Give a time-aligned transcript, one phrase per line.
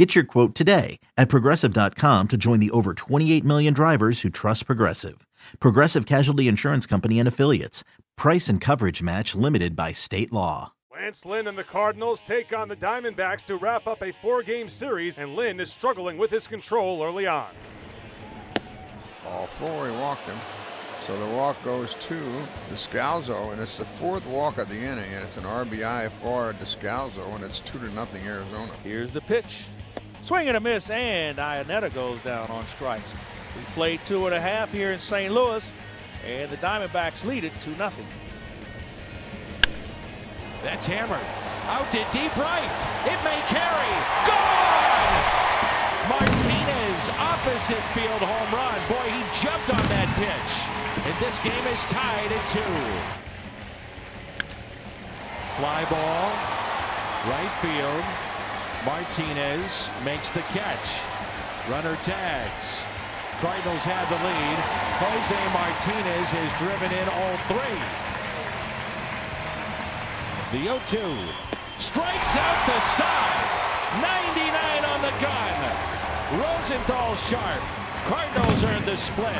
[0.00, 4.64] Get your quote today at progressive.com to join the over 28 million drivers who trust
[4.64, 5.26] Progressive.
[5.58, 7.84] Progressive Casualty Insurance Company and Affiliates.
[8.16, 10.72] Price and coverage match limited by state law.
[10.90, 14.70] Lance Lynn and the Cardinals take on the Diamondbacks to wrap up a four game
[14.70, 17.50] series, and Lynn is struggling with his control early on.
[19.26, 20.38] All four, he walked him.
[21.06, 22.18] So the walk goes to
[22.70, 27.34] Descalso, and it's the fourth walk of the inning, and it's an RBI for Descalso,
[27.34, 28.72] and it's two to nothing Arizona.
[28.82, 29.66] Here's the pitch.
[30.22, 33.12] Swing and a miss, and Iannetta goes down on strikes.
[33.56, 35.32] We played two and a half here in St.
[35.32, 35.72] Louis,
[36.26, 37.90] and the Diamondbacks lead it 2 0.
[40.62, 41.24] That's hammered.
[41.66, 42.78] Out to deep right.
[43.06, 43.92] It may carry.
[44.28, 44.90] Gone!
[46.10, 48.78] Martinez, opposite field home run.
[48.90, 50.52] Boy, he jumped on that pitch.
[51.06, 52.60] And this game is tied at two.
[55.56, 56.28] Fly ball,
[57.30, 58.04] right field.
[58.84, 61.00] Martinez makes the catch.
[61.68, 62.86] Runner tags.
[63.40, 64.58] Cardinals have the lead.
[65.04, 67.80] Jose Martinez has driven in all three.
[70.56, 71.12] The 0-2
[71.76, 73.60] strikes out the side.
[74.00, 74.48] 99
[74.88, 75.56] on the gun.
[76.40, 77.62] Rosenthal sharp.
[78.10, 79.32] Cardinals earn the split.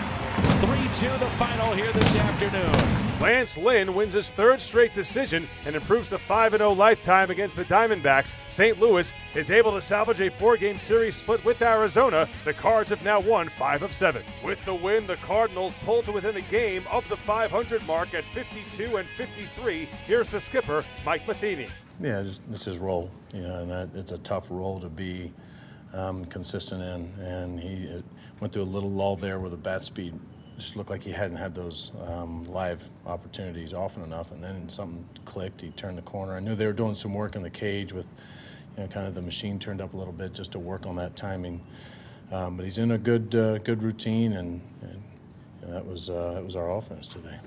[0.62, 3.20] 3-2 the final here this afternoon.
[3.20, 8.36] Lance Lynn wins his third straight decision and improves to 5-0 lifetime against the Diamondbacks.
[8.48, 8.78] St.
[8.78, 12.28] Louis is able to salvage a four-game series split with Arizona.
[12.44, 14.22] The Cards have now won 5 of 7.
[14.44, 18.22] With the win, the Cardinals pull to within a game of the 500 mark at
[18.26, 19.88] 52 and 53.
[20.06, 21.66] Here's the skipper, Mike Matheny.
[21.98, 25.32] Yeah, just, it's his role, you know, and it's a tough role to be
[25.92, 27.24] um, consistent in.
[27.24, 28.02] And he uh,
[28.40, 30.14] went through a little lull there where the bat speed
[30.56, 34.30] just looked like he hadn't had those um, live opportunities often enough.
[34.30, 35.60] And then something clicked.
[35.60, 36.34] He turned the corner.
[36.34, 38.06] I knew they were doing some work in the cage with,
[38.76, 40.96] you know, kind of the machine turned up a little bit just to work on
[40.96, 41.60] that timing.
[42.30, 45.02] Um, but he's in a good uh, good routine, and, and
[45.60, 47.38] you know, that was uh, that was our offense today.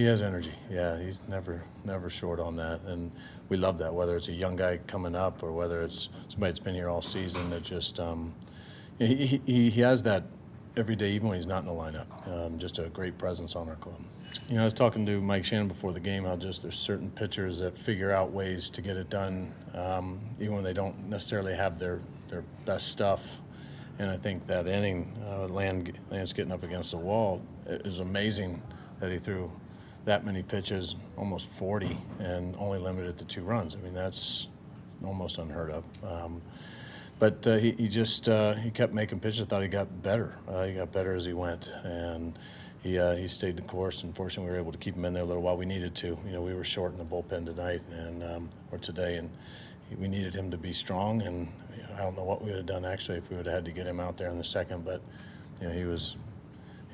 [0.00, 0.54] He has energy.
[0.70, 3.12] Yeah, he's never never short on that, and
[3.50, 3.92] we love that.
[3.92, 7.02] Whether it's a young guy coming up or whether it's somebody that's been here all
[7.02, 8.32] season, that just um,
[8.98, 10.22] he, he he has that
[10.74, 12.06] every day, even when he's not in the lineup.
[12.26, 14.00] Um, just a great presence on our club.
[14.48, 17.10] You know, I was talking to Mike Shannon before the game how just there's certain
[17.10, 21.54] pitchers that figure out ways to get it done, um, even when they don't necessarily
[21.54, 23.42] have their their best stuff.
[23.98, 27.42] And I think that inning, uh, Land, Lance getting up against the wall,
[27.84, 28.62] was amazing
[28.98, 29.52] that he threw
[30.04, 33.76] that many pitches, almost 40, and only limited to two runs.
[33.76, 34.48] I mean, that's
[35.04, 35.84] almost unheard of.
[36.04, 36.42] Um,
[37.18, 39.42] but uh, he, he just uh, he kept making pitches.
[39.42, 40.36] I thought he got better.
[40.48, 42.38] Uh, he got better as he went, and
[42.82, 44.02] he uh, he stayed the course.
[44.02, 45.56] Unfortunately, we were able to keep him in there a little while.
[45.56, 46.18] We needed to.
[46.24, 49.30] You know, we were short in the bullpen tonight and um, or today, and
[49.98, 51.20] we needed him to be strong.
[51.20, 53.44] And you know, I don't know what we would have done actually if we would
[53.44, 55.02] have had to get him out there in the second, but
[55.60, 56.16] you know, he was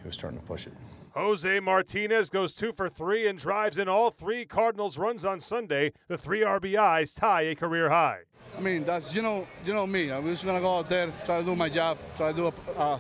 [0.03, 0.73] he was starting to push it.
[1.17, 5.93] Jose Martinez goes two for three and drives in all three Cardinals runs on Sunday.
[6.09, 8.19] The three RBIs tie a career high.
[8.55, 10.13] I mean, that's you know, you know me.
[10.13, 12.53] I'm just gonna go out there, try to do my job, try to do a,
[12.79, 12.99] uh,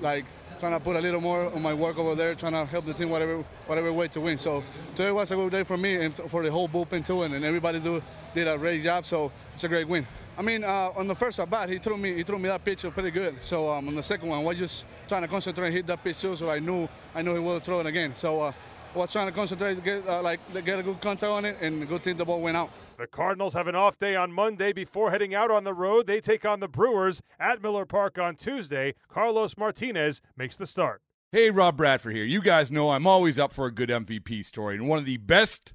[0.00, 0.24] like
[0.58, 2.94] trying to put a little more on my work over there, trying to help the
[2.94, 4.38] team whatever whatever way to win.
[4.38, 4.64] So
[4.96, 7.44] today was a good day for me and for the whole bullpen too, and, and
[7.44, 8.02] everybody do
[8.34, 9.04] did a great job.
[9.04, 10.06] So it's a great win.
[10.38, 12.64] I mean, uh, on the first at bat, he threw me he threw me that
[12.64, 13.42] pitch pretty good.
[13.42, 16.04] So um, on the second one, I was just trying to concentrate and hit that
[16.04, 16.36] pitch too.
[16.36, 18.14] So I knew I knew he would throw it again.
[18.14, 18.52] So uh,
[18.94, 21.88] I was trying to concentrate, get uh, like get a good contact on it, and
[21.88, 22.70] good thing the ball went out.
[22.98, 26.06] The Cardinals have an off day on Monday before heading out on the road.
[26.06, 28.94] They take on the Brewers at Miller Park on Tuesday.
[29.08, 31.02] Carlos Martinez makes the start.
[31.32, 32.24] Hey, Rob Bradford here.
[32.24, 35.16] You guys know I'm always up for a good MVP story, and one of the
[35.16, 35.74] best